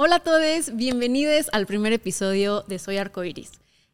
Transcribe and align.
Hola 0.00 0.14
a 0.14 0.20
todos, 0.20 0.76
bienvenidos 0.76 1.48
al 1.50 1.66
primer 1.66 1.92
episodio 1.92 2.62
de 2.68 2.78
Soy 2.78 2.98
Arcoiris. 2.98 3.50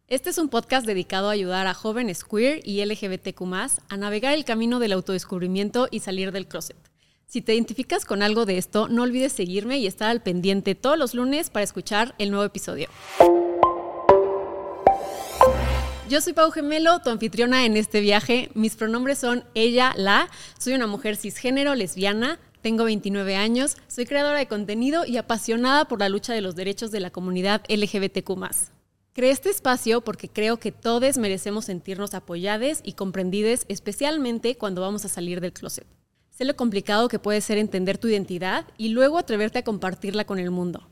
Este 0.07 0.29
es 0.29 0.37
un 0.37 0.51
podcast 0.51 0.85
dedicado 0.87 1.31
a 1.31 1.33
ayudar 1.33 1.67
a 1.67 1.73
jóvenes 1.73 2.25
queer 2.25 2.61
y 2.63 2.85
LGBTQ 2.85 3.41
a 3.89 3.97
navegar 3.97 4.35
el 4.35 4.45
camino 4.45 4.81
del 4.81 4.93
autodescubrimiento 4.93 5.89
y 5.91 6.01
salir 6.01 6.31
del 6.31 6.47
closet. 6.47 6.77
Si 7.27 7.41
te 7.41 7.55
identificas 7.55 8.05
con 8.05 8.23
algo 8.23 8.45
de 8.45 8.59
esto, 8.59 8.87
no 8.87 9.03
olvides 9.03 9.33
seguirme 9.33 9.79
y 9.79 9.87
estar 9.87 10.11
al 10.11 10.23
pendiente 10.23 10.75
todos 10.75 10.99
los 10.99 11.15
lunes 11.15 11.49
para 11.49 11.65
escuchar 11.65 12.15
el 12.19 12.31
nuevo 12.31 12.45
episodio. 12.45 12.91
Yo 16.11 16.21
soy 16.21 16.35
Pau 16.35 16.51
Gemelo, 16.51 17.01
tu 17.01 17.09
anfitriona 17.09 17.65
en 17.65 17.79
este 17.79 18.01
viaje. 18.01 18.51
Mis 18.53 18.77
pronombres 18.77 19.17
son 19.17 19.43
ella, 19.55 19.95
la. 19.97 20.29
Soy 20.59 20.75
una 20.75 20.87
mujer 20.87 21.17
cisgénero, 21.17 21.75
lesbiana, 21.75 22.39
tengo 22.65 22.85
29 22.85 23.37
años, 23.37 23.77
soy 23.89 24.07
creadora 24.07 24.39
de 24.39 24.49
contenido 24.49 25.05
y 25.05 25.19
apasionada 25.19 25.85
por 25.85 26.01
la 26.01 26.09
lucha 26.09 26.33
de 26.33 26.41
los 26.41 26.55
derechos 26.55 26.91
de 26.91 26.99
la 26.99 27.11
comunidad 27.11 27.61
LGBTQ. 27.69 28.41
Creé 29.13 29.31
este 29.31 29.51
espacio 29.51 30.01
porque 30.01 30.31
creo 30.31 30.57
que 30.57 30.73
todos 30.73 31.19
merecemos 31.19 31.67
sentirnos 31.67 32.15
apoyados 32.15 32.81
y 32.83 32.95
comprendidos, 32.95 33.67
especialmente 33.69 34.57
cuando 34.57 34.81
vamos 34.81 35.05
a 35.05 35.11
salir 35.11 35.43
del 35.43 35.53
closet. 35.53 35.87
Sé 36.31 36.47
lo 36.47 36.57
complicado 36.57 37.09
que 37.09 37.19
puede 37.19 37.43
ser 37.43 37.59
entender 37.59 37.99
tu 37.99 38.09
identidad 38.09 38.65
y 38.79 38.89
luego 38.89 39.19
atreverte 39.19 39.59
a 39.59 39.65
compartirla 39.65 40.25
con 40.25 40.39
el 40.39 40.51
mundo. 40.51 40.89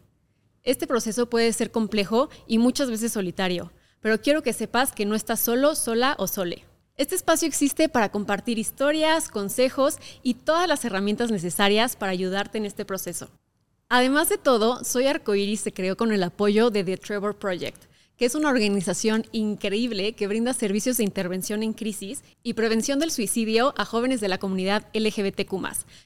Este 0.64 0.86
proceso 0.86 1.30
puede 1.30 1.54
ser 1.54 1.70
complejo 1.70 2.28
y 2.46 2.58
muchas 2.58 2.90
veces 2.90 3.12
solitario, 3.12 3.72
pero 4.02 4.20
quiero 4.20 4.42
que 4.42 4.52
sepas 4.52 4.92
que 4.92 5.06
no 5.06 5.14
estás 5.14 5.40
solo, 5.40 5.74
sola 5.74 6.16
o 6.18 6.26
sole. 6.26 6.66
Este 7.02 7.16
espacio 7.16 7.48
existe 7.48 7.88
para 7.88 8.12
compartir 8.12 8.60
historias, 8.60 9.28
consejos 9.28 9.98
y 10.22 10.34
todas 10.34 10.68
las 10.68 10.84
herramientas 10.84 11.32
necesarias 11.32 11.96
para 11.96 12.12
ayudarte 12.12 12.58
en 12.58 12.64
este 12.64 12.84
proceso. 12.84 13.28
Además 13.88 14.28
de 14.28 14.38
todo, 14.38 14.84
Soy 14.84 15.08
Arcoiris 15.08 15.62
se 15.62 15.72
creó 15.72 15.96
con 15.96 16.12
el 16.12 16.22
apoyo 16.22 16.70
de 16.70 16.84
The 16.84 16.98
Trevor 16.98 17.36
Project, 17.36 17.86
que 18.16 18.24
es 18.24 18.36
una 18.36 18.50
organización 18.50 19.26
increíble 19.32 20.12
que 20.12 20.28
brinda 20.28 20.54
servicios 20.54 20.98
de 20.98 21.02
intervención 21.02 21.64
en 21.64 21.72
crisis 21.72 22.22
y 22.44 22.52
prevención 22.52 23.00
del 23.00 23.10
suicidio 23.10 23.74
a 23.76 23.84
jóvenes 23.84 24.20
de 24.20 24.28
la 24.28 24.38
comunidad 24.38 24.86
LGBTQ, 24.94 25.56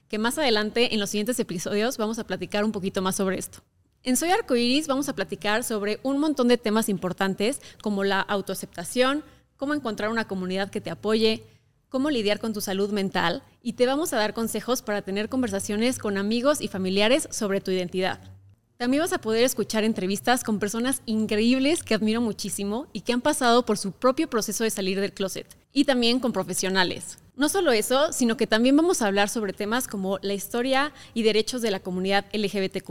que 0.09 0.17
más 0.17 0.39
adelante 0.39 0.95
en 0.95 1.01
los 1.01 1.11
siguientes 1.11 1.39
episodios 1.39 1.99
vamos 1.99 2.19
a 2.19 2.27
platicar 2.27 2.65
un 2.65 2.73
poquito 2.73 3.03
más 3.03 3.17
sobre 3.17 3.37
esto. 3.37 3.59
En 4.03 4.17
Soy 4.17 4.31
Arcoiris 4.31 4.87
vamos 4.87 5.11
a 5.11 5.15
platicar 5.15 5.63
sobre 5.63 6.01
un 6.05 6.19
montón 6.19 6.49
de 6.49 6.57
temas 6.57 6.89
importantes 6.89 7.61
como 7.83 8.03
la 8.03 8.21
autoaceptación, 8.21 9.25
cómo 9.57 9.75
encontrar 9.75 10.11
una 10.11 10.29
comunidad 10.29 10.71
que 10.71 10.81
te 10.81 10.91
apoye, 10.91 11.45
cómo 11.89 12.11
lidiar 12.11 12.41
con 12.41 12.53
tu 12.53 12.61
salud 12.61 12.91
mental 12.91 13.43
y 13.63 13.75
te 13.75 13.87
vamos 13.87 14.13
a 14.13 14.19
dar 14.19 14.35
consejos 14.35 14.83
para 14.83 15.03
tener 15.03 15.29
conversaciones 15.29 15.99
con 15.99 16.19
amigos 16.19 16.61
y 16.61 16.69
familiares 16.69 17.29
sobre 17.31 17.61
tu 17.61 17.71
identidad. 17.71 18.21
También 18.77 19.03
vas 19.03 19.15
a 19.15 19.21
poder 19.23 19.45
escuchar 19.45 19.85
entrevistas 19.85 20.45
con 20.45 20.59
personas 20.59 21.01
increíbles 21.07 21.83
que 21.83 21.95
admiro 21.95 22.21
muchísimo 22.21 22.89
y 22.93 23.01
que 23.01 23.15
han 23.15 23.23
pasado 23.23 23.65
por 23.65 23.79
su 23.79 23.93
propio 23.93 24.29
proceso 24.29 24.65
de 24.65 24.71
salir 24.71 25.01
del 25.01 25.15
closet. 25.15 25.47
Y 25.73 25.85
también 25.85 26.21
con 26.21 26.33
profesionales. 26.33 27.19
No 27.37 27.49
solo 27.49 27.73
eso, 27.73 28.13
sino 28.13 28.37
que 28.37 28.47
también 28.47 28.77
vamos 28.77 29.01
a 29.01 29.07
hablar 29.07 29.31
sobre 29.31 29.55
temas 29.55 29.89
como 29.89 30.19
la 30.21 30.35
historia 30.35 30.93
y 31.15 31.23
derechos 31.23 31.63
de 31.63 31.71
la 31.71 31.81
comunidad 31.81 32.27
LGBTQ, 32.35 32.91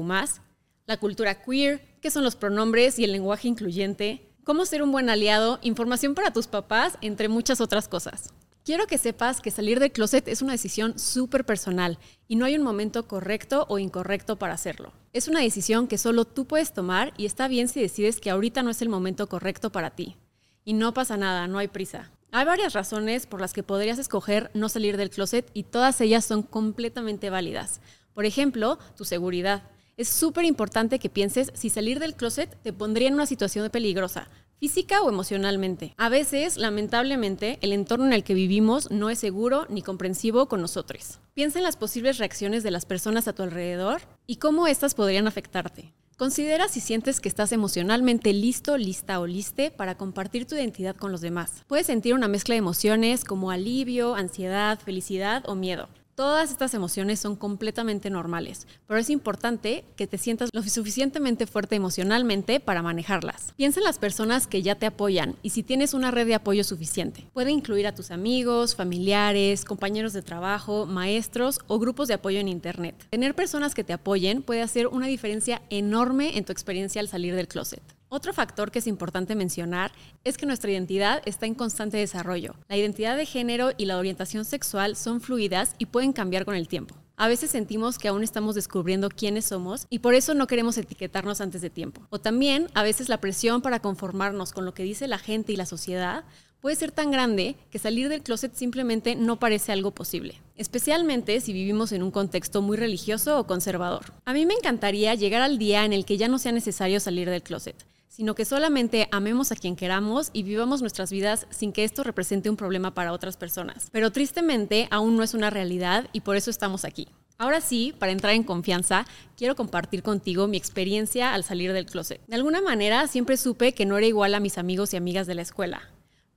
la 0.87 0.97
cultura 0.97 1.43
queer, 1.43 1.81
qué 2.01 2.09
son 2.09 2.23
los 2.23 2.35
pronombres 2.35 2.97
y 2.97 3.03
el 3.03 3.11
lenguaje 3.11 3.47
incluyente, 3.47 4.21
cómo 4.45 4.65
ser 4.65 4.83
un 4.83 4.91
buen 4.91 5.09
aliado, 5.09 5.59
información 5.63 6.13
para 6.13 6.31
tus 6.31 6.47
papás, 6.47 6.97
entre 7.01 7.27
muchas 7.27 7.59
otras 7.59 7.89
cosas. 7.89 8.31
Quiero 8.63 8.87
que 8.87 8.99
sepas 8.99 9.41
que 9.41 9.51
salir 9.51 9.79
del 9.79 9.91
closet 9.91 10.27
es 10.27 10.41
una 10.41 10.53
decisión 10.53 10.97
súper 10.97 11.45
personal 11.45 11.97
y 12.27 12.35
no 12.35 12.45
hay 12.45 12.55
un 12.55 12.63
momento 12.63 13.07
correcto 13.07 13.65
o 13.69 13.79
incorrecto 13.79 14.37
para 14.37 14.53
hacerlo. 14.53 14.93
Es 15.13 15.27
una 15.27 15.41
decisión 15.41 15.87
que 15.87 15.97
solo 15.97 16.25
tú 16.25 16.45
puedes 16.45 16.73
tomar 16.73 17.13
y 17.17 17.25
está 17.25 17.47
bien 17.47 17.67
si 17.67 17.81
decides 17.81 18.21
que 18.21 18.29
ahorita 18.29 18.61
no 18.63 18.69
es 18.69 18.81
el 18.81 18.89
momento 18.89 19.27
correcto 19.27 19.71
para 19.71 19.91
ti. 19.91 20.15
Y 20.63 20.73
no 20.73 20.93
pasa 20.93 21.17
nada, 21.17 21.47
no 21.47 21.57
hay 21.57 21.67
prisa. 21.67 22.11
Hay 22.31 22.45
varias 22.45 22.73
razones 22.73 23.25
por 23.25 23.41
las 23.41 23.53
que 23.53 23.63
podrías 23.63 23.97
escoger 23.97 24.51
no 24.53 24.69
salir 24.69 24.97
del 24.97 25.09
closet 25.09 25.49
y 25.53 25.63
todas 25.63 26.01
ellas 26.01 26.25
son 26.25 26.43
completamente 26.43 27.29
válidas. 27.29 27.81
Por 28.13 28.25
ejemplo, 28.25 28.77
tu 28.95 29.05
seguridad 29.05 29.63
es 29.97 30.09
súper 30.09 30.43
importante 30.43 30.99
que 30.99 31.09
pienses 31.09 31.51
si 31.53 31.69
salir 31.69 31.99
del 31.99 32.15
closet 32.15 32.61
te 32.63 32.73
pondría 32.73 33.07
en 33.07 33.13
una 33.13 33.25
situación 33.25 33.69
peligrosa, 33.69 34.27
física 34.59 35.01
o 35.01 35.09
emocionalmente. 35.09 35.93
A 35.97 36.09
veces, 36.09 36.57
lamentablemente, 36.57 37.59
el 37.61 37.73
entorno 37.73 38.05
en 38.05 38.13
el 38.13 38.23
que 38.23 38.33
vivimos 38.33 38.89
no 38.91 39.09
es 39.09 39.19
seguro 39.19 39.65
ni 39.69 39.81
comprensivo 39.81 40.47
con 40.47 40.61
nosotros. 40.61 41.19
Piensa 41.33 41.59
en 41.59 41.63
las 41.63 41.77
posibles 41.77 42.17
reacciones 42.17 42.63
de 42.63 42.71
las 42.71 42.85
personas 42.85 43.27
a 43.27 43.33
tu 43.33 43.43
alrededor 43.43 44.01
y 44.25 44.37
cómo 44.37 44.67
éstas 44.67 44.95
podrían 44.95 45.27
afectarte. 45.27 45.93
Considera 46.17 46.69
si 46.69 46.79
sientes 46.79 47.19
que 47.19 47.27
estás 47.27 47.51
emocionalmente 47.51 48.31
listo, 48.31 48.77
lista 48.77 49.19
o 49.19 49.27
liste 49.27 49.69
para 49.69 49.95
compartir 49.95 50.47
tu 50.47 50.55
identidad 50.55 50.95
con 50.95 51.11
los 51.11 51.19
demás. 51.19 51.65
Puedes 51.67 51.87
sentir 51.87 52.13
una 52.13 52.29
mezcla 52.29 52.53
de 52.53 52.59
emociones 52.59 53.25
como 53.25 53.51
alivio, 53.51 54.15
ansiedad, 54.15 54.79
felicidad 54.79 55.43
o 55.45 55.55
miedo. 55.55 55.89
Todas 56.15 56.49
estas 56.49 56.73
emociones 56.73 57.19
son 57.19 57.35
completamente 57.35 58.09
normales, 58.09 58.67
pero 58.87 58.97
es 58.97 59.09
importante 59.09 59.83
que 59.97 60.07
te 60.07 60.17
sientas 60.17 60.49
lo 60.53 60.63
suficientemente 60.63 61.45
fuerte 61.45 61.75
emocionalmente 61.75 62.61
para 62.61 62.81
manejarlas. 62.81 63.53
Piensa 63.57 63.81
en 63.81 63.83
las 63.83 63.99
personas 63.99 64.47
que 64.47 64.61
ya 64.61 64.75
te 64.75 64.85
apoyan 64.85 65.35
y 65.43 65.49
si 65.49 65.61
tienes 65.61 65.93
una 65.93 66.11
red 66.11 66.25
de 66.25 66.35
apoyo 66.35 66.63
suficiente. 66.63 67.27
Puede 67.33 67.51
incluir 67.51 67.85
a 67.85 67.93
tus 67.93 68.11
amigos, 68.11 68.77
familiares, 68.77 69.65
compañeros 69.65 70.13
de 70.13 70.21
trabajo, 70.21 70.85
maestros 70.85 71.59
o 71.67 71.79
grupos 71.79 72.07
de 72.07 72.13
apoyo 72.13 72.39
en 72.39 72.47
Internet. 72.47 72.95
Tener 73.09 73.35
personas 73.35 73.75
que 73.75 73.83
te 73.83 73.91
apoyen 73.91 74.41
puede 74.41 74.61
hacer 74.61 74.87
una 74.87 75.07
diferencia 75.07 75.63
enorme 75.69 76.37
en 76.37 76.45
tu 76.45 76.53
experiencia 76.53 77.01
al 77.01 77.09
salir 77.09 77.35
del 77.35 77.49
closet. 77.49 77.81
Otro 78.09 78.33
factor 78.33 78.71
que 78.71 78.79
es 78.79 78.87
importante 78.87 79.35
mencionar 79.35 79.91
es 80.23 80.37
que 80.37 80.45
nuestra 80.45 80.71
identidad 80.71 81.21
está 81.25 81.47
en 81.47 81.55
constante 81.55 81.97
desarrollo. 81.97 82.55
La 82.69 82.77
identidad 82.77 83.17
de 83.17 83.25
género 83.25 83.71
y 83.77 83.85
la 83.85 83.97
orientación 83.97 84.45
sexual 84.45 84.95
son 84.95 85.21
fluidas 85.21 85.75
y 85.79 85.87
pueden 85.87 86.13
cambiar 86.13 86.45
con 86.45 86.55
el 86.55 86.67
tiempo. 86.67 86.95
A 87.17 87.27
veces 87.27 87.49
sentimos 87.49 87.97
que 87.97 88.07
aún 88.07 88.23
estamos 88.23 88.55
descubriendo 88.55 89.09
quiénes 89.09 89.45
somos 89.45 89.87
y 89.89 89.99
por 89.99 90.13
eso 90.13 90.33
no 90.33 90.47
queremos 90.47 90.77
etiquetarnos 90.77 91.41
antes 91.41 91.61
de 91.61 91.69
tiempo. 91.69 92.01
O 92.09 92.19
también, 92.19 92.67
a 92.73 92.83
veces 92.83 93.09
la 93.09 93.21
presión 93.21 93.61
para 93.61 93.79
conformarnos 93.79 94.51
con 94.51 94.65
lo 94.65 94.73
que 94.73 94.83
dice 94.83 95.07
la 95.07 95.17
gente 95.17 95.53
y 95.53 95.55
la 95.55 95.65
sociedad 95.65 96.25
puede 96.59 96.75
ser 96.75 96.91
tan 96.91 97.11
grande 97.11 97.55
que 97.71 97.79
salir 97.79 98.09
del 98.09 98.23
closet 98.23 98.53
simplemente 98.53 99.15
no 99.15 99.39
parece 99.39 99.71
algo 99.71 99.91
posible, 99.91 100.41
especialmente 100.55 101.39
si 101.39 101.53
vivimos 101.53 101.91
en 101.91 102.03
un 102.03 102.11
contexto 102.11 102.61
muy 102.61 102.75
religioso 102.75 103.39
o 103.39 103.47
conservador. 103.47 104.13
A 104.25 104.33
mí 104.33 104.45
me 104.45 104.55
encantaría 104.55 105.15
llegar 105.15 105.41
al 105.41 105.57
día 105.57 105.85
en 105.85 105.93
el 105.93 106.05
que 106.05 106.17
ya 106.17 106.27
no 106.27 106.39
sea 106.39 106.51
necesario 106.51 106.99
salir 106.99 107.29
del 107.29 107.43
closet 107.43 107.85
sino 108.15 108.33
que 108.33 108.45
solamente 108.45 109.09
amemos 109.11 109.51
a 109.51 109.57
quien 109.57 109.75
queramos 109.75 110.29
y 110.31 110.43
vivamos 110.43 110.79
nuestras 110.79 111.11
vidas 111.11 111.47
sin 111.49 111.73
que 111.73 111.83
esto 111.83 112.01
represente 112.01 112.49
un 112.49 112.55
problema 112.55 112.93
para 112.93 113.11
otras 113.11 113.35
personas. 113.35 113.89
Pero 113.91 114.09
tristemente 114.09 114.87
aún 114.89 115.17
no 115.17 115.23
es 115.23 115.33
una 115.33 115.49
realidad 115.49 116.07
y 116.13 116.21
por 116.21 116.37
eso 116.37 116.49
estamos 116.49 116.85
aquí. 116.85 117.09
Ahora 117.37 117.59
sí, 117.59 117.93
para 117.99 118.13
entrar 118.13 118.33
en 118.33 118.43
confianza, 118.43 119.05
quiero 119.35 119.57
compartir 119.57 120.01
contigo 120.01 120.47
mi 120.47 120.55
experiencia 120.55 121.33
al 121.33 121.43
salir 121.43 121.73
del 121.73 121.87
closet. 121.87 122.21
De 122.27 122.37
alguna 122.37 122.61
manera 122.61 123.05
siempre 123.07 123.35
supe 123.35 123.73
que 123.73 123.85
no 123.85 123.97
era 123.97 124.07
igual 124.07 124.33
a 124.33 124.39
mis 124.39 124.57
amigos 124.57 124.93
y 124.93 124.97
amigas 124.97 125.27
de 125.27 125.35
la 125.35 125.41
escuela, 125.41 125.81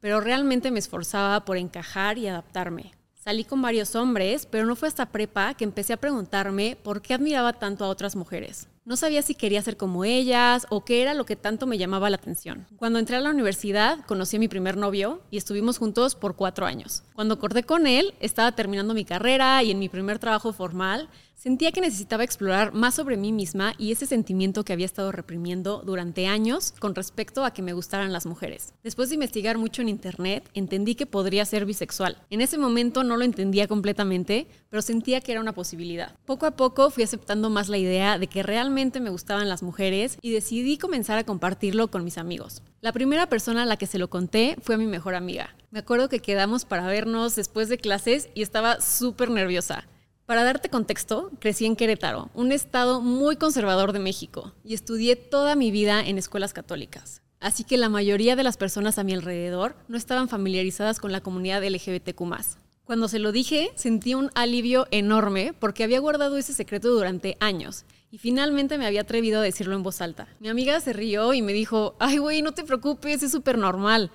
pero 0.00 0.20
realmente 0.20 0.72
me 0.72 0.80
esforzaba 0.80 1.44
por 1.44 1.58
encajar 1.58 2.18
y 2.18 2.26
adaptarme. 2.26 2.90
Salí 3.28 3.44
con 3.44 3.60
varios 3.60 3.94
hombres, 3.94 4.46
pero 4.46 4.64
no 4.64 4.74
fue 4.74 4.88
hasta 4.88 5.12
prepa 5.12 5.52
que 5.52 5.64
empecé 5.64 5.92
a 5.92 5.98
preguntarme 5.98 6.78
por 6.82 7.02
qué 7.02 7.12
admiraba 7.12 7.52
tanto 7.52 7.84
a 7.84 7.88
otras 7.88 8.16
mujeres. 8.16 8.68
No 8.86 8.96
sabía 8.96 9.20
si 9.20 9.34
quería 9.34 9.60
ser 9.60 9.76
como 9.76 10.06
ellas 10.06 10.66
o 10.70 10.82
qué 10.82 11.02
era 11.02 11.12
lo 11.12 11.26
que 11.26 11.36
tanto 11.36 11.66
me 11.66 11.76
llamaba 11.76 12.08
la 12.08 12.16
atención. 12.16 12.66
Cuando 12.78 12.98
entré 12.98 13.16
a 13.16 13.20
la 13.20 13.28
universidad, 13.28 13.98
conocí 14.06 14.36
a 14.36 14.40
mi 14.40 14.48
primer 14.48 14.78
novio 14.78 15.20
y 15.30 15.36
estuvimos 15.36 15.76
juntos 15.76 16.14
por 16.14 16.36
cuatro 16.36 16.64
años. 16.64 17.02
Cuando 17.14 17.38
corté 17.38 17.64
con 17.64 17.86
él, 17.86 18.14
estaba 18.20 18.52
terminando 18.52 18.94
mi 18.94 19.04
carrera 19.04 19.62
y 19.62 19.72
en 19.72 19.78
mi 19.78 19.90
primer 19.90 20.18
trabajo 20.18 20.54
formal, 20.54 21.10
Sentía 21.38 21.70
que 21.70 21.80
necesitaba 21.80 22.24
explorar 22.24 22.74
más 22.74 22.96
sobre 22.96 23.16
mí 23.16 23.30
misma 23.30 23.72
y 23.78 23.92
ese 23.92 24.06
sentimiento 24.06 24.64
que 24.64 24.72
había 24.72 24.86
estado 24.86 25.12
reprimiendo 25.12 25.84
durante 25.86 26.26
años 26.26 26.74
con 26.80 26.96
respecto 26.96 27.44
a 27.44 27.52
que 27.52 27.62
me 27.62 27.74
gustaran 27.74 28.12
las 28.12 28.26
mujeres. 28.26 28.74
Después 28.82 29.08
de 29.08 29.14
investigar 29.14 29.56
mucho 29.56 29.80
en 29.80 29.88
internet, 29.88 30.50
entendí 30.54 30.96
que 30.96 31.06
podría 31.06 31.44
ser 31.44 31.64
bisexual. 31.64 32.20
En 32.30 32.40
ese 32.40 32.58
momento 32.58 33.04
no 33.04 33.16
lo 33.16 33.22
entendía 33.22 33.68
completamente, 33.68 34.48
pero 34.68 34.82
sentía 34.82 35.20
que 35.20 35.30
era 35.30 35.40
una 35.40 35.52
posibilidad. 35.52 36.16
Poco 36.26 36.44
a 36.44 36.56
poco 36.56 36.90
fui 36.90 37.04
aceptando 37.04 37.50
más 37.50 37.68
la 37.68 37.78
idea 37.78 38.18
de 38.18 38.26
que 38.26 38.42
realmente 38.42 38.98
me 38.98 39.10
gustaban 39.10 39.48
las 39.48 39.62
mujeres 39.62 40.18
y 40.20 40.32
decidí 40.32 40.76
comenzar 40.76 41.18
a 41.18 41.24
compartirlo 41.24 41.88
con 41.88 42.02
mis 42.02 42.18
amigos. 42.18 42.62
La 42.80 42.92
primera 42.92 43.28
persona 43.28 43.62
a 43.62 43.66
la 43.66 43.76
que 43.76 43.86
se 43.86 44.00
lo 44.00 44.10
conté 44.10 44.56
fue 44.60 44.74
a 44.74 44.78
mi 44.78 44.88
mejor 44.88 45.14
amiga. 45.14 45.54
Me 45.70 45.78
acuerdo 45.78 46.08
que 46.08 46.18
quedamos 46.18 46.64
para 46.64 46.88
vernos 46.88 47.36
después 47.36 47.68
de 47.68 47.78
clases 47.78 48.28
y 48.34 48.42
estaba 48.42 48.80
súper 48.80 49.30
nerviosa. 49.30 49.86
Para 50.28 50.44
darte 50.44 50.68
contexto, 50.68 51.30
crecí 51.40 51.64
en 51.64 51.74
Querétaro, 51.74 52.28
un 52.34 52.52
estado 52.52 53.00
muy 53.00 53.36
conservador 53.36 53.94
de 53.94 53.98
México, 53.98 54.52
y 54.62 54.74
estudié 54.74 55.16
toda 55.16 55.54
mi 55.54 55.70
vida 55.70 56.02
en 56.06 56.18
escuelas 56.18 56.52
católicas. 56.52 57.22
Así 57.40 57.64
que 57.64 57.78
la 57.78 57.88
mayoría 57.88 58.36
de 58.36 58.42
las 58.42 58.58
personas 58.58 58.98
a 58.98 59.04
mi 59.04 59.14
alrededor 59.14 59.74
no 59.88 59.96
estaban 59.96 60.28
familiarizadas 60.28 61.00
con 61.00 61.12
la 61.12 61.22
comunidad 61.22 61.64
LGBTQ. 61.64 62.20
Cuando 62.84 63.08
se 63.08 63.20
lo 63.20 63.32
dije, 63.32 63.70
sentí 63.74 64.12
un 64.12 64.30
alivio 64.34 64.86
enorme 64.90 65.54
porque 65.58 65.82
había 65.82 65.98
guardado 65.98 66.36
ese 66.36 66.52
secreto 66.52 66.88
durante 66.90 67.38
años 67.40 67.86
Y 68.10 68.18
finalmente 68.18 68.76
me 68.76 68.86
había 68.86 69.02
atrevido 69.02 69.40
a 69.40 69.42
decirlo 69.42 69.76
en 69.76 69.82
voz 69.82 70.02
alta. 70.02 70.28
Mi 70.40 70.50
amiga 70.50 70.78
se 70.80 70.92
rió 70.92 71.32
y 71.32 71.40
me 71.40 71.54
dijo, 71.54 71.96
ay 72.00 72.18
güey, 72.18 72.42
no 72.42 72.52
te 72.52 72.64
preocupes, 72.64 73.22
es 73.22 73.32
súper 73.32 73.56
normal. 73.56 74.10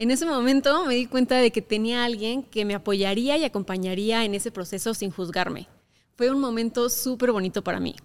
En 0.00 0.12
ese 0.12 0.26
momento 0.26 0.86
me 0.86 0.94
di 0.94 1.06
cuenta 1.06 1.38
de 1.38 1.50
que 1.50 1.60
tenía 1.60 2.04
alguien 2.04 2.44
que 2.44 2.64
me 2.64 2.76
apoyaría 2.76 3.36
y 3.36 3.44
acompañaría 3.44 4.24
en 4.24 4.36
ese 4.36 4.52
proceso 4.52 4.94
sin 4.94 5.10
juzgarme. 5.10 5.66
Fue 6.14 6.30
un 6.30 6.38
momento 6.38 6.88
súper 6.88 7.32
bonito 7.32 7.64
para 7.64 7.80
mí. 7.80 7.96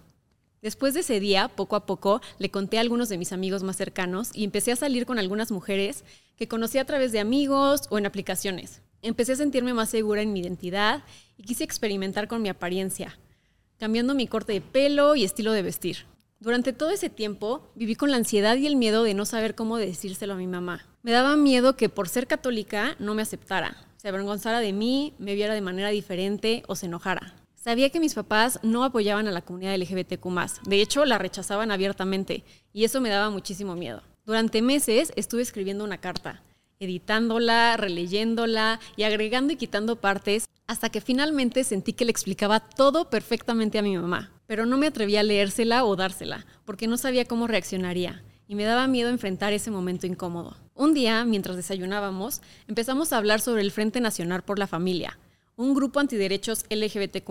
Después 0.60 0.94
de 0.94 1.00
ese 1.00 1.20
día, 1.20 1.46
poco 1.46 1.76
a 1.76 1.86
poco, 1.86 2.20
le 2.40 2.50
conté 2.50 2.78
a 2.78 2.80
algunos 2.80 3.08
de 3.10 3.16
mis 3.16 3.32
amigos 3.32 3.62
más 3.62 3.76
cercanos 3.76 4.30
y 4.34 4.42
empecé 4.42 4.72
a 4.72 4.76
salir 4.76 5.06
con 5.06 5.20
algunas 5.20 5.52
mujeres 5.52 6.02
que 6.34 6.48
conocí 6.48 6.78
a 6.78 6.84
través 6.84 7.12
de 7.12 7.20
amigos 7.20 7.82
o 7.90 7.98
en 7.98 8.06
aplicaciones. 8.06 8.82
Empecé 9.00 9.34
a 9.34 9.36
sentirme 9.36 9.72
más 9.72 9.88
segura 9.88 10.20
en 10.20 10.32
mi 10.32 10.40
identidad 10.40 11.04
y 11.36 11.44
quise 11.44 11.62
experimentar 11.62 12.26
con 12.26 12.42
mi 12.42 12.48
apariencia, 12.48 13.20
cambiando 13.78 14.16
mi 14.16 14.26
corte 14.26 14.52
de 14.52 14.60
pelo 14.60 15.14
y 15.14 15.22
estilo 15.22 15.52
de 15.52 15.62
vestir. 15.62 16.06
Durante 16.44 16.74
todo 16.74 16.90
ese 16.90 17.08
tiempo 17.08 17.72
viví 17.74 17.94
con 17.94 18.10
la 18.10 18.18
ansiedad 18.18 18.54
y 18.56 18.66
el 18.66 18.76
miedo 18.76 19.02
de 19.02 19.14
no 19.14 19.24
saber 19.24 19.54
cómo 19.54 19.78
decírselo 19.78 20.34
a 20.34 20.36
mi 20.36 20.46
mamá. 20.46 20.86
Me 21.02 21.10
daba 21.10 21.36
miedo 21.36 21.74
que 21.74 21.88
por 21.88 22.06
ser 22.06 22.26
católica 22.26 22.96
no 22.98 23.14
me 23.14 23.22
aceptara, 23.22 23.78
se 23.96 24.08
avergonzara 24.08 24.60
de 24.60 24.74
mí, 24.74 25.14
me 25.18 25.34
viera 25.36 25.54
de 25.54 25.62
manera 25.62 25.88
diferente 25.88 26.62
o 26.66 26.76
se 26.76 26.84
enojara. 26.84 27.34
Sabía 27.54 27.88
que 27.88 27.98
mis 27.98 28.12
papás 28.12 28.60
no 28.62 28.84
apoyaban 28.84 29.26
a 29.26 29.30
la 29.30 29.40
comunidad 29.40 29.74
LGBTQ. 29.74 30.66
De 30.66 30.82
hecho, 30.82 31.06
la 31.06 31.16
rechazaban 31.16 31.70
abiertamente 31.70 32.44
y 32.74 32.84
eso 32.84 33.00
me 33.00 33.08
daba 33.08 33.30
muchísimo 33.30 33.74
miedo. 33.74 34.02
Durante 34.26 34.60
meses 34.60 35.14
estuve 35.16 35.40
escribiendo 35.40 35.82
una 35.82 35.96
carta, 35.96 36.42
editándola, 36.78 37.78
releyéndola 37.78 38.80
y 38.96 39.04
agregando 39.04 39.54
y 39.54 39.56
quitando 39.56 39.96
partes 39.96 40.44
hasta 40.66 40.90
que 40.90 41.00
finalmente 41.00 41.64
sentí 41.64 41.94
que 41.94 42.04
le 42.04 42.10
explicaba 42.10 42.60
todo 42.60 43.08
perfectamente 43.08 43.78
a 43.78 43.82
mi 43.82 43.96
mamá. 43.96 44.33
Pero 44.46 44.66
no 44.66 44.76
me 44.76 44.86
atrevía 44.86 45.20
a 45.20 45.22
leérsela 45.22 45.84
o 45.84 45.96
dársela, 45.96 46.46
porque 46.64 46.86
no 46.86 46.96
sabía 46.96 47.24
cómo 47.24 47.46
reaccionaría 47.46 48.22
y 48.46 48.54
me 48.54 48.64
daba 48.64 48.86
miedo 48.86 49.10
enfrentar 49.10 49.52
ese 49.52 49.70
momento 49.70 50.06
incómodo. 50.06 50.56
Un 50.74 50.94
día, 50.94 51.24
mientras 51.24 51.56
desayunábamos, 51.56 52.42
empezamos 52.68 53.12
a 53.12 53.16
hablar 53.16 53.40
sobre 53.40 53.62
el 53.62 53.70
Frente 53.70 54.00
Nacional 54.00 54.42
por 54.42 54.58
la 54.58 54.66
Familia, 54.66 55.18
un 55.56 55.72
grupo 55.72 56.00
antiderechos 56.00 56.64
LGBTQ 56.68 57.30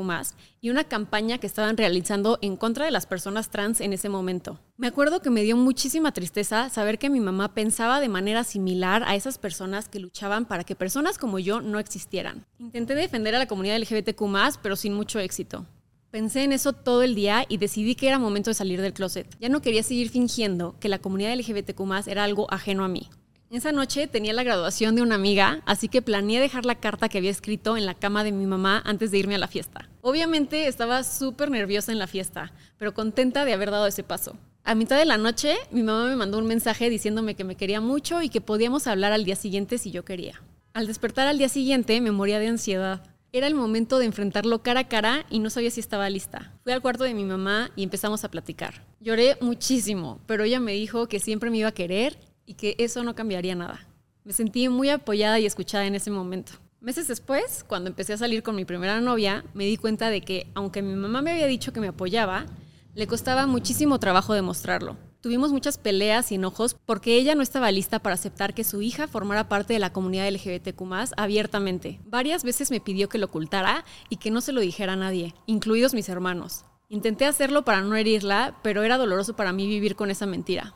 y 0.61 0.69
una 0.69 0.85
campaña 0.85 1.39
que 1.39 1.47
estaban 1.47 1.75
realizando 1.75 2.39
en 2.41 2.55
contra 2.55 2.85
de 2.85 2.91
las 2.91 3.05
personas 3.05 3.49
trans 3.49 3.81
en 3.81 3.91
ese 3.91 4.07
momento. 4.07 4.59
Me 4.77 4.87
acuerdo 4.87 5.21
que 5.21 5.29
me 5.29 5.43
dio 5.43 5.57
muchísima 5.57 6.13
tristeza 6.13 6.69
saber 6.69 6.99
que 6.99 7.09
mi 7.09 7.19
mamá 7.19 7.53
pensaba 7.53 7.99
de 7.99 8.09
manera 8.09 8.45
similar 8.45 9.03
a 9.05 9.15
esas 9.15 9.37
personas 9.37 9.89
que 9.89 9.99
luchaban 9.99 10.45
para 10.45 10.63
que 10.63 10.75
personas 10.75 11.17
como 11.17 11.37
yo 11.37 11.61
no 11.61 11.79
existieran. 11.79 12.45
Intenté 12.59 12.95
defender 12.95 13.35
a 13.35 13.39
la 13.39 13.47
comunidad 13.47 13.77
LGBTQ 13.77 14.23
pero 14.61 14.77
sin 14.77 14.93
mucho 14.93 15.19
éxito. 15.19 15.65
Pensé 16.13 16.43
en 16.43 16.51
eso 16.51 16.73
todo 16.73 17.01
el 17.01 17.15
día 17.15 17.43
y 17.49 17.57
decidí 17.57 17.95
que 17.95 18.07
era 18.07 18.19
momento 18.19 18.51
de 18.51 18.53
salir 18.53 18.79
del 18.79 18.93
closet. 18.93 19.25
Ya 19.39 19.49
no 19.49 19.63
quería 19.63 19.81
seguir 19.81 20.11
fingiendo 20.11 20.75
que 20.79 20.87
la 20.87 20.99
comunidad 20.99 21.33
LGBTQ 21.33 21.81
era 22.05 22.23
algo 22.23 22.45
ajeno 22.53 22.83
a 22.83 22.87
mí. 22.87 23.09
Esa 23.49 23.71
noche 23.71 24.05
tenía 24.05 24.31
la 24.33 24.43
graduación 24.43 24.95
de 24.95 25.01
una 25.01 25.15
amiga, 25.15 25.63
así 25.65 25.87
que 25.87 26.03
planeé 26.03 26.39
dejar 26.39 26.67
la 26.67 26.75
carta 26.75 27.09
que 27.09 27.17
había 27.17 27.31
escrito 27.31 27.77
en 27.77 27.87
la 27.87 27.95
cama 27.95 28.23
de 28.23 28.31
mi 28.31 28.45
mamá 28.45 28.83
antes 28.85 29.09
de 29.09 29.17
irme 29.17 29.33
a 29.33 29.39
la 29.39 29.47
fiesta. 29.47 29.89
Obviamente 30.01 30.67
estaba 30.67 31.01
súper 31.01 31.49
nerviosa 31.49 31.91
en 31.91 31.97
la 31.97 32.05
fiesta, 32.05 32.53
pero 32.77 32.93
contenta 32.93 33.43
de 33.43 33.53
haber 33.53 33.71
dado 33.71 33.87
ese 33.87 34.03
paso. 34.03 34.37
A 34.63 34.75
mitad 34.75 34.99
de 34.99 35.05
la 35.05 35.17
noche, 35.17 35.55
mi 35.71 35.81
mamá 35.81 36.07
me 36.07 36.15
mandó 36.15 36.37
un 36.37 36.45
mensaje 36.45 36.91
diciéndome 36.91 37.33
que 37.33 37.43
me 37.43 37.55
quería 37.55 37.81
mucho 37.81 38.21
y 38.21 38.29
que 38.29 38.39
podíamos 38.39 38.85
hablar 38.85 39.13
al 39.13 39.25
día 39.25 39.35
siguiente 39.35 39.79
si 39.79 39.89
yo 39.89 40.05
quería. 40.05 40.39
Al 40.73 40.85
despertar 40.85 41.27
al 41.27 41.39
día 41.39 41.49
siguiente, 41.49 41.99
me 42.01 42.11
moría 42.11 42.37
de 42.37 42.49
ansiedad. 42.49 43.12
Era 43.35 43.47
el 43.47 43.55
momento 43.55 43.97
de 43.97 44.05
enfrentarlo 44.05 44.61
cara 44.61 44.81
a 44.81 44.87
cara 44.87 45.25
y 45.27 45.39
no 45.39 45.49
sabía 45.49 45.71
si 45.71 45.79
estaba 45.79 46.07
lista. 46.07 46.53
Fui 46.63 46.71
al 46.71 46.83
cuarto 46.83 47.03
de 47.03 47.15
mi 47.15 47.25
mamá 47.25 47.71
y 47.75 47.81
empezamos 47.81 48.23
a 48.23 48.29
platicar. 48.29 48.85
Lloré 48.99 49.37
muchísimo, 49.41 50.21
pero 50.27 50.43
ella 50.43 50.59
me 50.59 50.73
dijo 50.73 51.07
que 51.07 51.19
siempre 51.19 51.49
me 51.49 51.57
iba 51.57 51.69
a 51.69 51.73
querer 51.73 52.19
y 52.45 52.53
que 52.53 52.75
eso 52.77 53.03
no 53.03 53.15
cambiaría 53.15 53.55
nada. 53.55 53.87
Me 54.23 54.33
sentí 54.33 54.69
muy 54.69 54.89
apoyada 54.89 55.39
y 55.39 55.47
escuchada 55.47 55.87
en 55.87 55.95
ese 55.95 56.11
momento. 56.11 56.51
Meses 56.79 57.07
después, 57.07 57.65
cuando 57.67 57.89
empecé 57.89 58.13
a 58.13 58.17
salir 58.17 58.43
con 58.43 58.55
mi 58.55 58.65
primera 58.65 59.01
novia, 59.01 59.43
me 59.55 59.65
di 59.65 59.77
cuenta 59.77 60.11
de 60.11 60.21
que, 60.21 60.51
aunque 60.53 60.83
mi 60.83 60.93
mamá 60.93 61.23
me 61.23 61.31
había 61.31 61.47
dicho 61.47 61.73
que 61.73 61.79
me 61.79 61.87
apoyaba, 61.87 62.45
le 62.93 63.07
costaba 63.07 63.47
muchísimo 63.47 63.97
trabajo 63.97 64.35
demostrarlo. 64.35 64.95
Tuvimos 65.23 65.53
muchas 65.53 65.77
peleas 65.77 66.33
y 66.33 66.35
enojos 66.35 66.75
porque 66.85 67.15
ella 67.15 67.33
no 67.33 67.43
estaba 67.43 67.71
lista 67.71 67.99
para 67.99 68.15
aceptar 68.15 68.53
que 68.53 68.65
su 68.65 68.81
hija 68.81 69.07
formara 69.07 69.47
parte 69.47 69.71
de 69.71 69.79
la 69.79 69.93
comunidad 69.93 70.29
LGBTQ 70.29 70.81
abiertamente. 71.15 72.01
Varias 72.05 72.43
veces 72.43 72.71
me 72.71 72.81
pidió 72.81 73.07
que 73.07 73.17
lo 73.17 73.27
ocultara 73.27 73.85
y 74.09 74.17
que 74.17 74.31
no 74.31 74.41
se 74.41 74.51
lo 74.51 74.59
dijera 74.59 74.93
a 74.93 74.97
nadie, 74.97 75.33
incluidos 75.45 75.93
mis 75.93 76.09
hermanos. 76.09 76.65
Intenté 76.89 77.25
hacerlo 77.25 77.63
para 77.63 77.79
no 77.79 77.95
herirla, 77.95 78.59
pero 78.63 78.83
era 78.83 78.97
doloroso 78.97 79.33
para 79.33 79.53
mí 79.53 79.65
vivir 79.65 79.95
con 79.95 80.11
esa 80.11 80.25
mentira. 80.25 80.75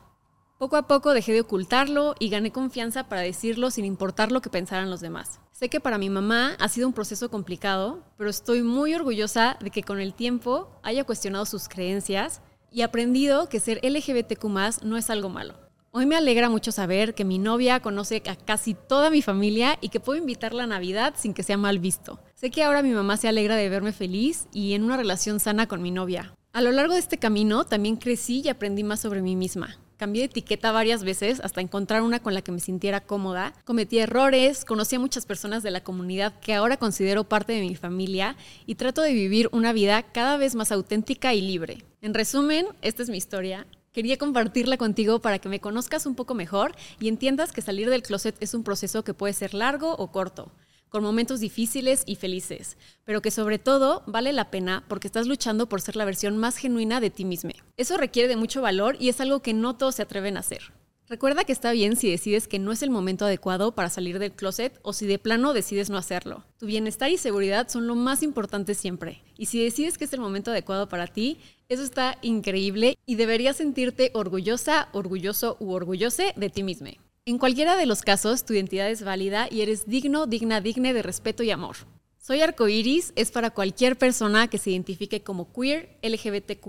Poco 0.57 0.77
a 0.77 0.87
poco 0.87 1.13
dejé 1.13 1.33
de 1.33 1.41
ocultarlo 1.41 2.15
y 2.17 2.29
gané 2.29 2.53
confianza 2.53 3.09
para 3.09 3.21
decirlo 3.21 3.69
sin 3.69 3.83
importar 3.83 4.31
lo 4.31 4.41
que 4.41 4.49
pensaran 4.49 4.89
los 4.89 5.01
demás. 5.01 5.41
Sé 5.51 5.67
que 5.67 5.81
para 5.81 5.97
mi 5.97 6.09
mamá 6.09 6.55
ha 6.57 6.69
sido 6.69 6.87
un 6.87 6.93
proceso 6.93 7.29
complicado, 7.29 8.01
pero 8.17 8.29
estoy 8.29 8.63
muy 8.63 8.93
orgullosa 8.95 9.57
de 9.59 9.71
que 9.71 9.83
con 9.83 9.99
el 9.99 10.13
tiempo 10.13 10.71
haya 10.83 11.03
cuestionado 11.03 11.45
sus 11.45 11.67
creencias 11.67 12.41
y 12.71 12.81
aprendido 12.81 13.49
que 13.49 13.59
ser 13.59 13.79
LGBTQ 13.83 14.45
no 14.83 14.97
es 14.97 15.09
algo 15.09 15.29
malo. 15.29 15.55
Hoy 15.91 16.05
me 16.05 16.15
alegra 16.15 16.49
mucho 16.49 16.71
saber 16.71 17.15
que 17.15 17.25
mi 17.25 17.39
novia 17.39 17.79
conoce 17.79 18.21
a 18.27 18.35
casi 18.35 18.75
toda 18.75 19.09
mi 19.09 19.21
familia 19.21 19.79
y 19.81 19.89
que 19.89 19.99
puedo 19.99 20.19
invitarla 20.19 20.63
a 20.63 20.67
Navidad 20.67 21.15
sin 21.17 21.33
que 21.33 21.43
sea 21.43 21.57
mal 21.57 21.79
visto. 21.79 22.19
Sé 22.35 22.51
que 22.51 22.63
ahora 22.63 22.83
mi 22.83 22.91
mamá 22.91 23.17
se 23.17 23.27
alegra 23.27 23.55
de 23.55 23.69
verme 23.69 23.93
feliz 23.93 24.47
y 24.53 24.73
en 24.73 24.83
una 24.83 24.97
relación 24.97 25.39
sana 25.39 25.67
con 25.67 25.81
mi 25.81 25.89
novia. 25.89 26.35
A 26.53 26.61
lo 26.61 26.71
largo 26.71 26.93
de 26.93 26.99
este 26.99 27.17
camino 27.17 27.65
también 27.65 27.95
crecí 27.95 28.41
y 28.43 28.49
aprendí 28.49 28.83
más 28.83 28.99
sobre 28.99 29.21
mí 29.21 29.35
misma. 29.35 29.79
Cambié 29.97 30.21
de 30.21 30.25
etiqueta 30.27 30.71
varias 30.71 31.03
veces 31.03 31.39
hasta 31.43 31.59
encontrar 31.59 32.03
una 32.03 32.19
con 32.19 32.35
la 32.35 32.43
que 32.43 32.51
me 32.51 32.59
sintiera 32.59 33.01
cómoda. 33.01 33.53
Cometí 33.65 33.97
errores, 33.97 34.63
conocí 34.63 34.95
a 34.95 34.99
muchas 34.99 35.25
personas 35.25 35.63
de 35.63 35.71
la 35.71 35.83
comunidad 35.83 36.39
que 36.39 36.53
ahora 36.53 36.77
considero 36.77 37.23
parte 37.23 37.53
de 37.53 37.61
mi 37.61 37.75
familia 37.75 38.35
y 38.67 38.75
trato 38.75 39.01
de 39.01 39.13
vivir 39.13 39.49
una 39.51 39.73
vida 39.73 40.03
cada 40.03 40.37
vez 40.37 40.53
más 40.53 40.71
auténtica 40.71 41.33
y 41.33 41.41
libre. 41.41 41.83
En 42.03 42.13
resumen, 42.13 42.67
esta 42.83 43.01
es 43.01 43.09
mi 43.09 43.17
historia. 43.17 43.65
Quería 43.91 44.17
compartirla 44.17 44.77
contigo 44.77 45.19
para 45.19 45.39
que 45.39 45.49
me 45.49 45.59
conozcas 45.59 46.05
un 46.05 46.13
poco 46.13 46.35
mejor 46.35 46.75
y 46.99 47.07
entiendas 47.07 47.51
que 47.51 47.63
salir 47.63 47.89
del 47.89 48.03
closet 48.03 48.35
es 48.39 48.53
un 48.53 48.63
proceso 48.63 49.03
que 49.03 49.15
puede 49.15 49.33
ser 49.33 49.55
largo 49.55 49.95
o 49.95 50.11
corto 50.11 50.51
con 50.89 51.03
momentos 51.03 51.39
difíciles 51.39 52.03
y 52.05 52.15
felices, 52.15 52.77
pero 53.03 53.21
que 53.21 53.31
sobre 53.31 53.59
todo 53.59 54.03
vale 54.07 54.33
la 54.33 54.51
pena 54.51 54.83
porque 54.87 55.07
estás 55.07 55.27
luchando 55.27 55.69
por 55.69 55.81
ser 55.81 55.95
la 55.95 56.05
versión 56.05 56.37
más 56.37 56.57
genuina 56.57 56.99
de 56.99 57.09
ti 57.09 57.25
mismo. 57.25 57.51
Eso 57.77 57.97
requiere 57.97 58.27
de 58.27 58.35
mucho 58.35 58.61
valor 58.61 58.97
y 58.99 59.09
es 59.09 59.21
algo 59.21 59.41
que 59.41 59.53
no 59.53 59.75
todos 59.75 59.95
se 59.95 60.01
atreven 60.01 60.37
a 60.37 60.41
hacer. 60.41 60.73
Recuerda 61.09 61.45
que 61.45 61.53
está 61.53 61.71
bien 61.71 61.95
si 61.95 62.11
decides 62.11 62.49
que 62.49 62.59
no 62.59 62.73
es 62.73 62.83
el 62.83 62.89
momento 62.89 63.23
adecuado 63.23 63.73
para 63.73 63.89
salir 63.89 64.19
del 64.19 64.33
closet 64.33 64.77
o 64.81 64.91
si 64.91 65.07
de 65.07 65.19
plano 65.19 65.53
decides 65.53 65.89
no 65.89 65.97
hacerlo. 65.97 66.43
Tu 66.57 66.65
bienestar 66.65 67.09
y 67.09 67.17
seguridad 67.17 67.69
son 67.69 67.87
lo 67.87 67.95
más 67.95 68.23
importante 68.23 68.75
siempre. 68.75 69.23
Y 69.37 69.45
si 69.45 69.63
decides 69.63 69.97
que 69.97 70.03
es 70.03 70.11
el 70.11 70.19
momento 70.19 70.51
adecuado 70.51 70.89
para 70.89 71.07
ti, 71.07 71.39
eso 71.69 71.81
está 71.81 72.17
increíble 72.21 72.97
y 73.05 73.15
deberías 73.15 73.55
sentirte 73.55 74.11
orgullosa, 74.15 74.89
orgulloso 74.91 75.55
u 75.61 75.71
orgullose 75.71 76.33
de 76.35 76.49
ti 76.49 76.63
mismo. 76.63 76.89
En 77.27 77.39
cualquiera 77.39 77.75
de 77.75 77.85
los 77.85 78.03
casos, 78.03 78.45
tu 78.45 78.53
identidad 78.53 78.89
es 78.89 79.03
válida 79.03 79.49
y 79.51 79.59
eres 79.59 79.85
digno, 79.85 80.27
digna, 80.27 80.61
digne 80.61 80.93
de 80.93 81.01
respeto 81.01 81.43
y 81.43 81.51
amor. 81.51 81.75
Soy 82.17 82.39
Arcoiris 82.39 83.11
es 83.17 83.31
para 83.31 83.49
cualquier 83.49 83.97
persona 83.97 84.47
que 84.47 84.57
se 84.57 84.71
identifique 84.71 85.23
como 85.23 85.51
queer, 85.51 85.99
LGBTQ, 86.03 86.65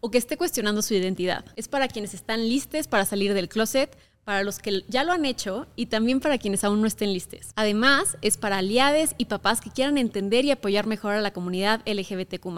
o 0.00 0.10
que 0.10 0.18
esté 0.18 0.36
cuestionando 0.36 0.82
su 0.82 0.94
identidad. 0.94 1.44
Es 1.54 1.68
para 1.68 1.86
quienes 1.86 2.12
están 2.12 2.48
listos 2.48 2.88
para 2.88 3.04
salir 3.04 3.34
del 3.34 3.48
closet, 3.48 3.96
para 4.24 4.42
los 4.42 4.58
que 4.58 4.82
ya 4.88 5.04
lo 5.04 5.12
han 5.12 5.24
hecho 5.24 5.68
y 5.76 5.86
también 5.86 6.18
para 6.18 6.38
quienes 6.38 6.64
aún 6.64 6.80
no 6.80 6.88
estén 6.88 7.12
listos. 7.12 7.52
Además, 7.54 8.18
es 8.20 8.36
para 8.36 8.58
aliades 8.58 9.14
y 9.16 9.26
papás 9.26 9.60
que 9.60 9.70
quieran 9.70 9.96
entender 9.96 10.44
y 10.44 10.50
apoyar 10.50 10.88
mejor 10.88 11.14
a 11.14 11.20
la 11.20 11.32
comunidad 11.32 11.82
LGBTQ. 11.86 12.48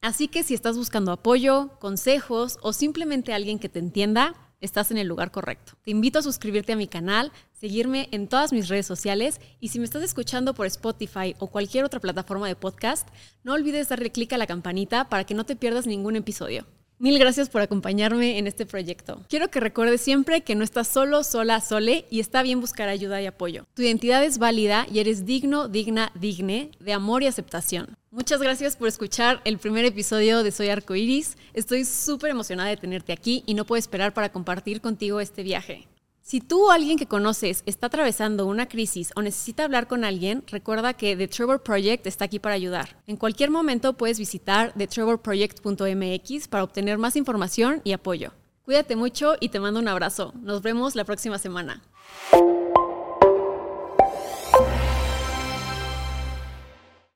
Así 0.00 0.28
que 0.28 0.44
si 0.44 0.54
estás 0.54 0.78
buscando 0.78 1.12
apoyo, 1.12 1.78
consejos 1.78 2.58
o 2.62 2.72
simplemente 2.72 3.34
alguien 3.34 3.58
que 3.58 3.68
te 3.68 3.80
entienda, 3.80 4.34
estás 4.60 4.90
en 4.90 4.98
el 4.98 5.06
lugar 5.06 5.30
correcto. 5.30 5.72
Te 5.82 5.90
invito 5.90 6.18
a 6.18 6.22
suscribirte 6.22 6.72
a 6.72 6.76
mi 6.76 6.86
canal, 6.86 7.32
seguirme 7.52 8.08
en 8.12 8.28
todas 8.28 8.52
mis 8.52 8.68
redes 8.68 8.86
sociales 8.86 9.40
y 9.60 9.68
si 9.68 9.78
me 9.78 9.84
estás 9.84 10.02
escuchando 10.02 10.54
por 10.54 10.66
Spotify 10.66 11.34
o 11.38 11.48
cualquier 11.48 11.84
otra 11.84 12.00
plataforma 12.00 12.48
de 12.48 12.56
podcast, 12.56 13.08
no 13.44 13.54
olvides 13.54 13.88
darle 13.88 14.10
clic 14.10 14.32
a 14.32 14.38
la 14.38 14.46
campanita 14.46 15.08
para 15.08 15.24
que 15.24 15.34
no 15.34 15.44
te 15.44 15.56
pierdas 15.56 15.86
ningún 15.86 16.16
episodio. 16.16 16.66
Mil 17.00 17.18
gracias 17.18 17.48
por 17.48 17.62
acompañarme 17.62 18.36
en 18.36 18.46
este 18.46 18.66
proyecto. 18.66 19.24
Quiero 19.30 19.48
que 19.48 19.58
recuerdes 19.58 20.02
siempre 20.02 20.42
que 20.42 20.54
no 20.54 20.62
estás 20.62 20.86
solo, 20.86 21.24
sola, 21.24 21.62
sole 21.62 22.04
y 22.10 22.20
está 22.20 22.42
bien 22.42 22.60
buscar 22.60 22.90
ayuda 22.90 23.22
y 23.22 23.26
apoyo. 23.26 23.64
Tu 23.72 23.80
identidad 23.80 24.22
es 24.22 24.36
válida 24.36 24.86
y 24.92 24.98
eres 24.98 25.24
digno, 25.24 25.68
digna, 25.68 26.12
digne 26.14 26.72
de 26.78 26.92
amor 26.92 27.22
y 27.22 27.26
aceptación. 27.26 27.96
Muchas 28.10 28.42
gracias 28.42 28.76
por 28.76 28.86
escuchar 28.86 29.40
el 29.46 29.56
primer 29.56 29.86
episodio 29.86 30.42
de 30.42 30.50
Soy 30.50 30.68
Arcoiris. 30.68 31.38
Estoy 31.54 31.86
súper 31.86 32.32
emocionada 32.32 32.68
de 32.68 32.76
tenerte 32.76 33.14
aquí 33.14 33.44
y 33.46 33.54
no 33.54 33.64
puedo 33.64 33.78
esperar 33.78 34.12
para 34.12 34.30
compartir 34.30 34.82
contigo 34.82 35.20
este 35.20 35.42
viaje. 35.42 35.88
Si 36.30 36.40
tú 36.40 36.68
o 36.68 36.70
alguien 36.70 36.96
que 36.96 37.08
conoces 37.08 37.64
está 37.66 37.88
atravesando 37.88 38.46
una 38.46 38.68
crisis 38.68 39.10
o 39.16 39.20
necesita 39.20 39.64
hablar 39.64 39.88
con 39.88 40.04
alguien, 40.04 40.44
recuerda 40.46 40.94
que 40.94 41.16
The 41.16 41.26
Trevor 41.26 41.60
Project 41.60 42.06
está 42.06 42.26
aquí 42.26 42.38
para 42.38 42.54
ayudar. 42.54 43.02
En 43.08 43.16
cualquier 43.16 43.50
momento 43.50 43.94
puedes 43.94 44.20
visitar 44.20 44.72
thetrevorproject.mx 44.74 46.46
para 46.46 46.62
obtener 46.62 46.98
más 46.98 47.16
información 47.16 47.80
y 47.82 47.90
apoyo. 47.90 48.32
Cuídate 48.62 48.94
mucho 48.94 49.34
y 49.40 49.48
te 49.48 49.58
mando 49.58 49.80
un 49.80 49.88
abrazo. 49.88 50.32
Nos 50.40 50.62
vemos 50.62 50.94
la 50.94 51.04
próxima 51.04 51.36
semana. 51.36 51.82